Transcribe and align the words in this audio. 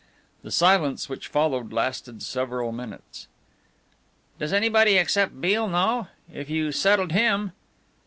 The 0.41 0.49
silence 0.49 1.09
which 1.09 1.27
followed 1.27 1.71
lasted 1.71 2.23
several 2.23 2.71
minutes. 2.71 3.27
"Does 4.39 4.51
anybody 4.51 4.97
except 4.97 5.39
Beale 5.39 5.69
know? 5.69 6.07
If 6.33 6.49
you 6.49 6.71
settled 6.71 7.11
him...?" 7.11 7.51